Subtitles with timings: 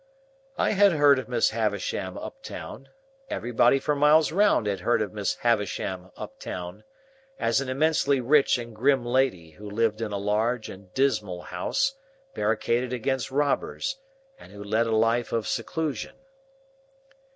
[0.57, 5.35] I had heard of Miss Havisham up town,—everybody for miles round had heard of Miss
[5.35, 10.91] Havisham up town,—as an immensely rich and grim lady who lived in a large and
[10.95, 11.93] dismal house
[12.33, 13.97] barricaded against robbers,
[14.39, 16.15] and who led a life of seclusion.